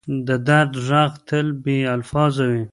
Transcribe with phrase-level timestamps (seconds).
[0.27, 2.63] د درد ږغ تل بې الفاظه وي.